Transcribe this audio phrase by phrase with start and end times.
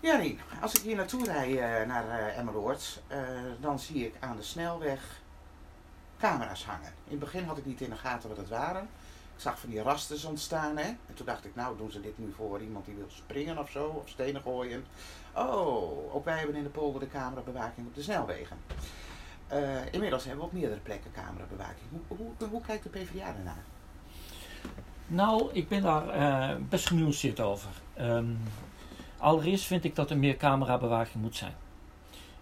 [0.00, 3.18] Ja, Rien, als ik hier naartoe rij eh, naar eh Emmeloord, eh,
[3.60, 5.20] dan zie ik aan de snelweg
[6.18, 6.92] camera's hangen.
[7.04, 8.82] In het begin had ik niet in de gaten wat het waren.
[9.34, 10.86] Ik zag van die rasters ontstaan, hè.
[10.86, 13.70] En toen dacht ik, nou, doen ze dit nu voor iemand die wil springen of
[13.70, 14.84] zo, of stenen gooien.
[15.32, 18.56] Oh, ook wij hebben in de polder de camerabewaking op de snelwegen.
[19.90, 21.90] Inmiddels hebben we op meerdere plekken camerabewaking.
[22.08, 23.64] Hoe, hoe, hoe kijkt de PvdA ernaar?
[25.06, 27.70] Nou, ik ben daar best genuanceerd over.
[27.94, 28.34] Ehm,
[29.18, 31.54] allereerst vind ik dat er meer camerabewaking moet zijn.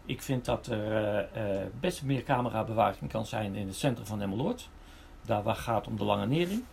[0.05, 4.23] Ik vind dat er eh, eh, best meer camerabewaking kan zijn in het centrum van
[4.23, 4.69] Emmeloord.
[5.23, 6.65] Daar waar het gaat om de lange nering.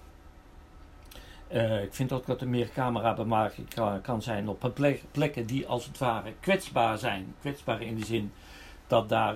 [1.48, 3.68] Eh, ik vind ook dat er meer camerabewaking
[4.02, 4.72] kan, zijn op
[5.12, 7.36] plekken die als het ware kwetsbaar zijn.
[7.40, 8.32] Kwetsbaar in de zin
[8.88, 9.36] dat daar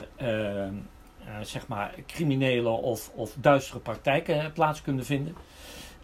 [1.27, 5.35] eh, zeg maar criminele of, of duistere praktijken plaats kunnen vinden.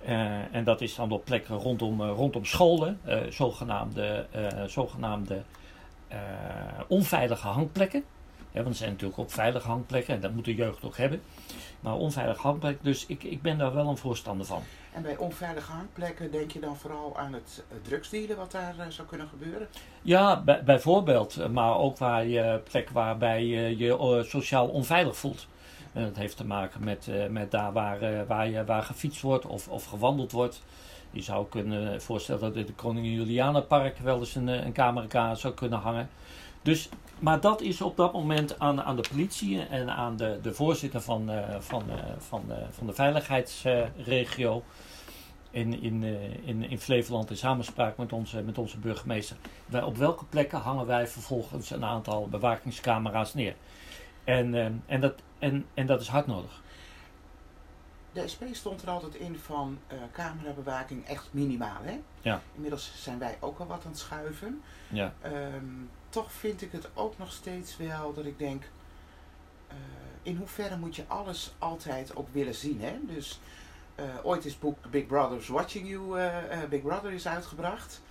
[0.06, 4.26] Eh, en dat is dan op plekken rondom, eh, rondom scholen, eh, zogenaamde,
[4.68, 5.42] zogenaamde
[6.88, 8.04] onveilige hangplekken.
[8.52, 11.22] Ja, want er zijn natuurlijk ook veilige hangplekken en dat moet de jeugd ook hebben.
[11.80, 14.62] Maar onveilige hangplekken, dus ik, ik ben daar wel een voorstander van.
[14.94, 19.28] En bij onveilige hangplekken denk je dan vooral aan het drugsdealen wat daar zou kunnen
[19.28, 19.68] gebeuren?
[20.02, 25.48] Ja, bij- bijvoorbeeld, maar ook waar je plek waarbij je je sociaal onveilig voelt.
[25.94, 29.22] En dat heeft te maken met, eh, met daar waar, eh, waar, je, waar gefietst
[29.22, 30.64] wordt of, of gewandeld wordt.
[31.12, 35.36] Je zou kunnen voorstellen dat in het Koningin Julianenpark wel eens een, eh, een camera
[35.36, 36.10] zou kunnen hangen.
[36.62, 40.54] Dus, maar dat is op dat moment aan, aan de politie en aan de, de
[40.54, 41.84] voorzitter van, van,
[42.18, 44.64] van, van de veiligheidsregio
[45.52, 46.04] in, in,
[46.44, 49.38] in, in Flevoland in samenspraak met onze, met onze burgemeester.
[49.66, 53.56] Wij, op welke plekken hangen wij vervolgens een aantal bewakingscamera's neer?
[54.24, 56.62] En, eh, en, dat, en, en dat is hard nodig.
[58.12, 62.00] De SP stond er altijd in van eh, camerabewaking echt minimaal, hè?
[62.22, 62.42] Ja.
[62.54, 64.62] Inmiddels zijn wij ook al wat aan het schuiven.
[64.88, 65.14] Ja.
[65.22, 65.66] Ehm,
[66.10, 68.64] toch vind ik het ook nog steeds wel dat ik denk...
[69.68, 69.76] eh,
[70.24, 72.98] in hoeverre moet je alles altijd ook willen zien, hè?
[73.02, 73.40] Dus
[73.96, 76.20] eh, ooit is het boek Big Brother's Watching You,
[76.70, 78.02] Big Brother is uitgebracht.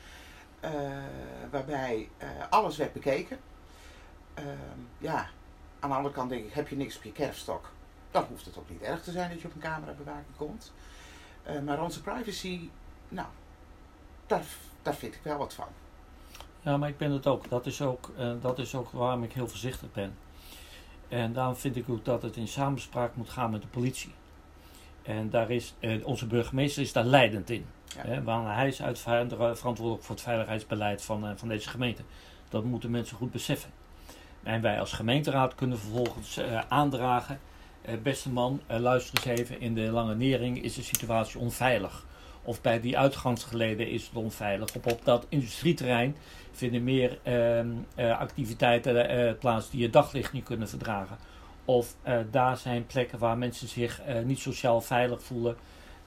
[1.50, 2.08] waarbij
[2.50, 3.38] alles werd bekeken.
[4.34, 5.28] Ehm, ja,
[5.82, 7.70] aan de andere kant denk ik, heb je niks op je kerfstok?
[8.10, 10.72] Dan hoeft het ook niet erg te zijn dat je op een camerabewaking komt.
[11.42, 12.68] Eh, maar onze privacy,
[13.08, 13.28] nou,
[14.26, 14.44] daar,
[14.82, 15.66] daar vind ik wel wat van.
[16.60, 17.48] Ja, maar ik ben het ook.
[17.48, 20.14] Dat is ook, eh, dat is ook waarom ik heel voorzichtig ben.
[21.08, 24.14] En daarom vind ik ook dat het in samenspraak moet gaan met de politie.
[25.02, 27.66] En daar is, eh, onze burgemeester is daar leidend in.
[27.94, 28.02] Ja.
[28.02, 32.02] Hè, want hij is uitvoerend verantwoordelijk voor het veiligheidsbeleid van, van deze gemeente.
[32.48, 33.70] Dat moeten mensen goed beseffen.
[34.42, 37.38] En wij als gemeenteraad kunnen vervolgens eh, aandragen.
[37.82, 39.60] eh, beste man, eh, luister eens even.
[39.60, 42.04] In de Lange Nering is de situatie onveilig.
[42.42, 44.74] Of bij die uitgangsgeleden is het onveilig.
[44.74, 46.16] Op, op dat industrieterrein
[46.52, 51.16] vinden meer ehm, eh, activiteiten plaats die het daglicht niet kunnen verdragen.
[51.64, 51.96] Of
[52.30, 55.56] daar zijn plekken waar mensen zich niet sociaal veilig voelen.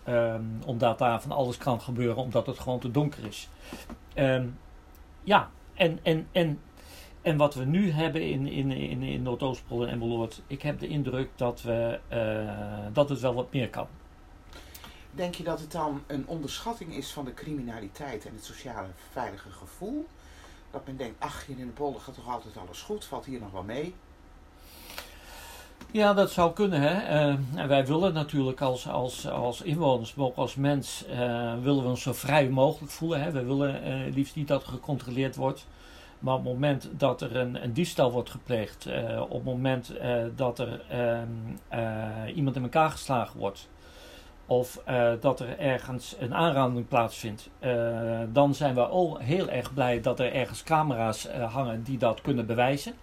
[0.04, 3.50] ehm, omdat daar van alles kan gebeuren, omdat het gewoon te donker is.
[4.14, 4.48] Ehm,
[5.24, 6.60] ja, en, en, en,
[7.26, 10.88] en wat we nu hebben in, in, in, in Noordoostpolder en Beloord, ik heb de
[10.88, 13.88] indruk dat, we, eh, dat het wel wat meer kan.
[15.12, 19.50] Denk je dat het dan een onderschatting is van de criminaliteit en het sociale veilige
[19.50, 20.08] gevoel?
[20.72, 23.40] Dat men denkt, ach, hier in de polder gaat toch altijd alles goed, valt hier
[23.40, 23.96] nog wel mee?
[25.92, 26.82] Ja, dat zou kunnen.
[26.82, 26.96] Hè?
[26.96, 31.18] Eh, en wij willen natuurlijk als, als, als inwoners, maar ook als mens, eh,
[31.62, 33.22] willen we ons zo vrij mogelijk voelen.
[33.22, 33.32] Hè?
[33.32, 35.66] We willen eh, liefst niet dat er gecontroleerd wordt.
[36.26, 39.98] Maar op het moment dat er een, een diefstal wordt gepleegd, eh, op het moment
[39.98, 41.28] eh, dat er ehm,
[41.68, 43.70] eh, iemand in elkaar geslagen wordt,
[44.46, 44.84] of
[45.20, 47.50] dat er ergens een aanranding plaatsvindt,
[48.34, 52.46] dan zijn we al heel erg blij dat er ergens camera's hangen die dat kunnen
[52.46, 52.94] bewijzen.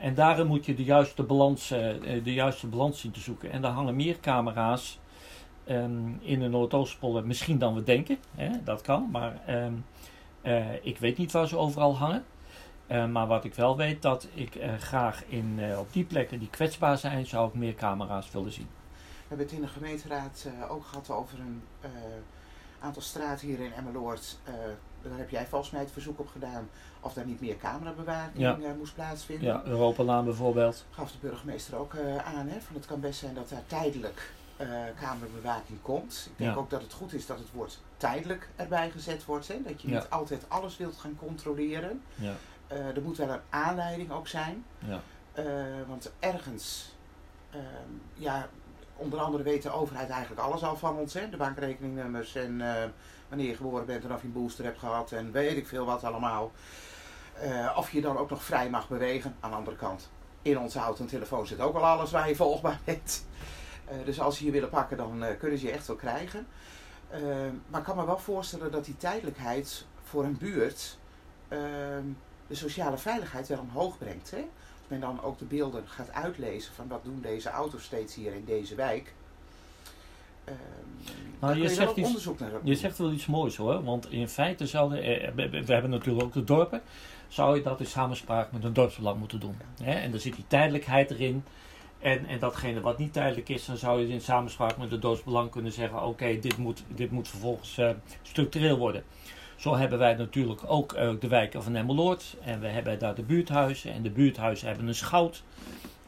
[0.00, 1.68] En daarin moet je de juiste, balans,
[2.22, 3.50] de juiste balans zien te zoeken.
[3.50, 4.98] En daar hangen meer camera's
[5.64, 8.18] ehm, in de Noordoostpolder misschien dan we denken.
[8.34, 8.50] Hè?
[8.64, 9.72] Dat kan, maar ehm, eh,
[10.82, 12.24] ik weet niet waar ze overal hangen.
[12.86, 16.38] Eh, maar wat ik wel weet, dat ik eh, graag in, eh, op die plekken
[16.38, 18.68] die kwetsbaar zijn, zou ik meer camera's willen zien.
[18.96, 21.90] We hebben het in de gemeenteraad eh, ook gehad over een eh,
[22.80, 24.38] aantal straten hier in Emmeloord.
[24.44, 24.52] Eh,
[25.02, 26.68] daar heb jij volgens mij het verzoek op gedaan
[27.00, 28.56] of daar niet meer camerabewaking Ja.
[28.62, 29.46] eh, moest plaatsvinden.
[29.46, 30.84] Ja, Europalaan bijvoorbeeld.
[30.90, 34.30] Gaf de burgemeester ook eh, aan, hè, van het kan best zijn dat daar tijdelijk
[34.56, 34.66] eh
[35.00, 36.26] camerabewaking komt.
[36.30, 36.56] Ik denk Ja.
[36.56, 39.48] ook dat het goed is dat het woord tijdelijk erbij gezet wordt.
[39.48, 39.94] Hè, dat je Ja.
[39.94, 42.02] niet altijd alles wilt gaan controleren.
[42.14, 42.32] Ja,
[42.66, 44.64] Eh, er moet wel een aanleiding ook zijn.
[44.78, 45.00] ja.
[45.32, 45.44] Eh,
[45.88, 46.94] want ergens,
[47.50, 47.62] ehm,
[48.14, 48.48] ja,
[48.96, 51.14] onder andere weet de overheid eigenlijk alles al van ons.
[51.14, 51.28] Hè?
[51.30, 52.58] De bankrekeningnummers en
[53.28, 55.84] wanneer je geboren bent en of je een booster hebt gehad en weet ik veel
[55.84, 56.52] wat allemaal.
[57.76, 59.36] Of je dan ook nog vrij mag bewegen.
[59.40, 60.10] Aan de andere kant,
[60.42, 63.26] in onze auto en telefoon zit ook al alles waar je volgbaar bent.
[63.88, 66.46] Eh, dus als ze je willen pakken, dan kunnen ze je echt wel krijgen.
[67.68, 70.98] maar ik kan me wel voorstellen dat die tijdelijkheid voor een buurt
[72.46, 74.30] de sociale veiligheid wel omhoog brengt.
[74.30, 74.44] Hè?
[74.88, 78.44] men dan ook de beelden gaat uitlezen van wat doen deze auto's steeds hier in
[78.44, 79.14] deze wijk.
[80.48, 80.54] Uh,
[81.40, 82.28] nou, je, zegt iets,
[82.62, 85.32] je zegt wel iets moois hoor, want in feite zouden, eh,
[85.64, 86.82] we hebben natuurlijk ook de dorpen,
[87.28, 89.56] zou je dat in samenspraak met een dorpsbelang moeten doen.
[89.82, 89.92] Hè?
[89.92, 91.44] En dan zit die tijdelijkheid erin.
[91.98, 95.50] En, en datgene wat niet tijdelijk is, dan zou je in samenspraak met het dorpsbelang
[95.50, 97.90] kunnen zeggen: oké, dit, moet, dit moet vervolgens uh,
[98.22, 99.04] structureel worden.
[99.56, 102.36] Zo hebben wij natuurlijk ook uh, de wijken van Emmeloord.
[102.40, 103.92] En we hebben daar de buurthuizen.
[103.92, 105.42] En de buurthuizen hebben een schout.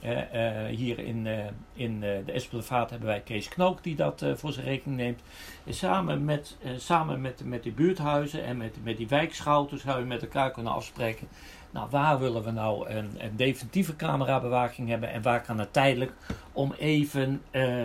[0.04, 1.28] Uh, hier in,
[1.74, 5.20] in de Espelevaat hebben wij Kees Knook die dat voor zijn rekening neemt.
[5.64, 10.04] En samen met, samen met, met die buurthuizen en met, met die wijkschouten zou je
[10.04, 11.28] met elkaar kunnen afspreken.
[11.70, 16.12] Nou, waar willen we nou een, een definitieve camerabewaking hebben en waar kan het tijdelijk
[16.52, 17.42] om even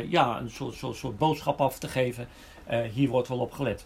[0.08, 2.28] ja, een soort, soort, soort boodschap af te geven.
[2.94, 3.86] hier wordt wel op gelet.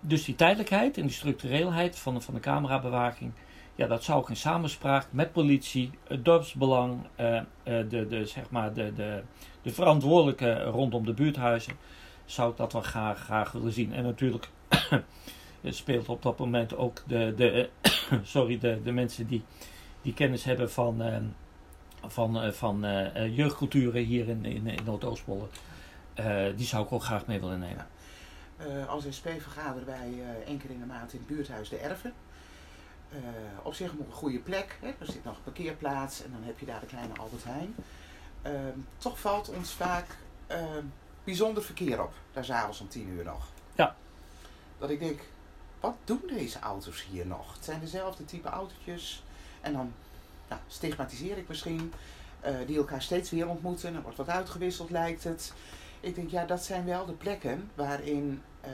[0.00, 3.32] Dus die tijdelijkheid en die structureelheid van van de camerabewaking,
[3.78, 8.50] ja, dat zou ik in samenspraak met politie, het dorpsbelang, uh, uh, de, de, zeg
[8.50, 9.22] maar de, de,
[9.62, 11.72] de verantwoordelijke rondom de buurthuizen,
[12.24, 13.92] zou ik dat wel graag, graag willen zien.
[13.92, 14.48] En natuurlijk
[15.64, 17.68] speelt op dat moment ook de, de,
[18.22, 19.44] sorry, de, de mensen die,
[20.02, 21.02] die kennis hebben van,
[22.06, 22.86] van, van
[23.30, 24.84] jeugdculturen hier in, in, in
[26.56, 27.86] die zou ik ook graag mee willen nemen.
[28.66, 31.76] Uh, als SP vergaderen wij uh, één keer in de maand in het buurthuis De
[31.76, 32.12] Erven.
[33.12, 33.18] Uh,
[33.62, 34.78] op zich een goede plek.
[34.80, 34.88] Hè?
[34.98, 37.74] Er zit nog een parkeerplaats en dan heb je daar de kleine Albert Heijn.
[38.42, 40.06] Ehm, toch valt ons vaak
[40.46, 40.84] ehm,
[41.24, 42.12] bijzonder verkeer op.
[42.32, 43.46] Daar s'avonds om tien uur nog.
[43.74, 43.96] Ja.
[44.78, 45.20] Dat ik denk,
[45.80, 47.54] wat doen deze auto's hier nog?
[47.54, 49.22] Het zijn dezelfde type autootjes.
[49.60, 49.92] En dan
[50.48, 51.92] nou, stigmatiseer ik misschien.
[52.66, 53.94] die elkaar steeds weer ontmoeten.
[53.94, 55.52] Er wordt wat uitgewisseld lijkt het.
[56.00, 58.70] Ik denk, ja, dat zijn wel de plekken waarin uh,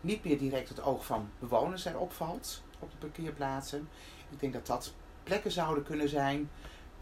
[0.00, 3.88] niet meer direct het oog van bewoners erop valt op de parkeerplaatsen.
[4.30, 4.92] Ik denk dat dat
[5.22, 6.50] plekken zouden kunnen zijn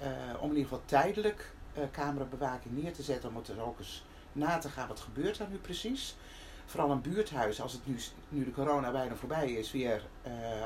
[0.01, 0.07] uh,
[0.41, 3.29] om in ieder geval tijdelijk uh, camerabewaking neer te zetten.
[3.29, 6.17] Om het er ook eens na te gaan, wat gebeurt er nu precies?
[6.67, 7.99] Vooral een buurthuis, als het nu,
[8.29, 10.07] nu de corona bijna voorbij is, weer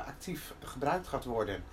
[0.07, 1.65] actief gebruikt gaat worden.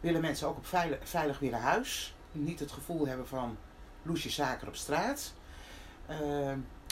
[0.00, 2.14] Willen mensen ook op veilig, veilig weer naar huis.
[2.32, 3.56] Niet het gevoel hebben van
[4.02, 5.32] loesje zaken op straat.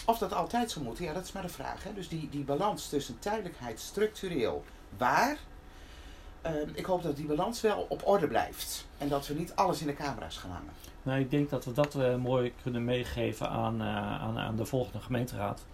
[0.06, 1.84] Of dat altijd zo moet, ja, dat is maar de vraag.
[1.84, 1.94] Hè?
[1.94, 4.64] Dus die, die balans tussen tijdelijkheid, structureel,
[4.96, 5.36] waar.
[6.42, 8.86] Ehm, ik hoop dat die balans wel op orde blijft.
[8.98, 10.72] En dat we niet alles in de camera's gaan hangen.
[11.02, 14.64] Nou, ik denk dat we dat uh, mooi kunnen meegeven aan, uh, aan, aan de
[14.64, 15.64] volgende gemeenteraad.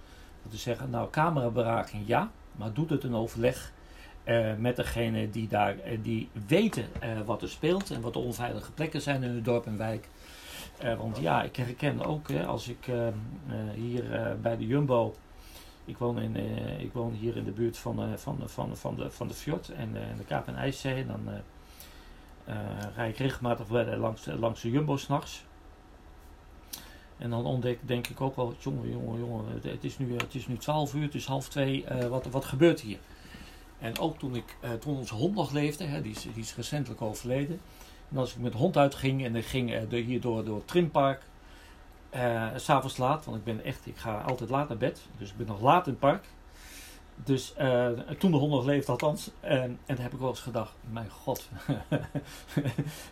[0.43, 3.73] Dat we zeggen, nou, camerabewaking ja, maar doet het een overleg
[4.25, 6.89] uh, met degene die, daar, die weten
[7.25, 10.09] wat er speelt en wat de onveilige plekken zijn in het dorp en wijk.
[10.99, 13.07] Want ja, ik herken ook als ik uh,
[13.75, 15.15] hier bij de Jumbo.
[15.89, 16.37] Ik woon, in,
[16.81, 19.93] ik woon hier in de buurt van, van, van, van, de, van de Fjord en
[19.93, 21.07] de Kaap en IJszee.
[21.07, 21.29] Dan
[22.95, 25.45] rijd ik regelmatig langs, langs de Jumbo s'nachts.
[27.19, 30.47] En dan ontdek denk ik ook wel, jongen, jongen, jongen, het is nu, het is
[30.47, 32.99] nu 12 uur, het is half twee, wat, wat gebeurt hier?
[33.79, 37.03] En ook toen, ik, toen onze hond nog leefde, hè, die, is, die is recentelijk
[37.03, 37.61] overleden.
[38.11, 41.23] En als ik met de hond uitging en ik ging hier door, door het trimpark,
[42.15, 45.37] uh, s'avonds laat, want ik ben echt, ik ga altijd laat naar bed, dus ik
[45.37, 46.25] ben nog laat in het park.
[47.25, 47.87] Dus uh,
[48.19, 51.49] toen de hond nog leefde althans, en dan heb ik wel eens gedacht, mijn god,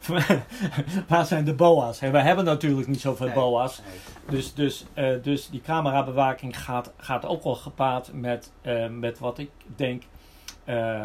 [1.08, 2.00] waar zijn de boa's?
[2.00, 3.80] En we hebben natuurlijk niet zoveel boa's.
[4.28, 4.84] Dus, dus,
[5.22, 8.52] dus die camerabewaking gaat, gaat ook wel gepaard met,
[8.90, 10.02] met wat ik denk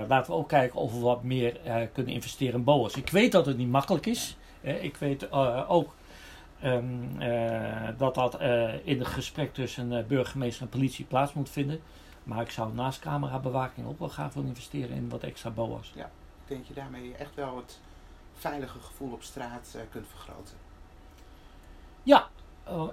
[0.08, 1.60] laten we ook kijken of we wat meer
[1.94, 2.96] kunnen investeren in BOA's.
[2.96, 4.38] Ik weet dat het niet makkelijk is.
[4.62, 5.32] Ik weet
[5.68, 5.94] ook
[6.64, 7.18] um,
[7.98, 8.40] dat dat
[8.84, 11.82] in het gesprek tussen burgemeester en politie plaats moet vinden.
[12.24, 15.92] Maar ik zou naast camerabewaking ook wel graag willen investeren in wat extra BOA's.
[15.96, 17.80] Ja, ik denk je daarmee echt wel het
[18.34, 20.58] veilige gevoel op straat kunt vergroten.
[22.04, 22.28] Ja,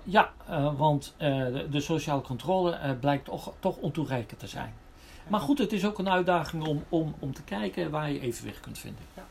[0.04, 0.32] ja
[0.76, 4.74] want de, de, sociale controle blijkt toch, toch ontoereikend te zijn.
[5.28, 8.60] Maar goed, het is ook een uitdaging om, om, om te kijken waar je evenwicht
[8.60, 9.04] kunt vinden.
[9.14, 9.24] Ja.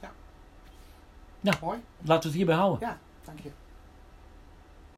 [0.00, 0.10] ja.
[1.40, 1.78] Nou, Mooi.
[1.98, 2.88] laten we het hierbij houden.
[2.88, 3.50] Ja, dank je.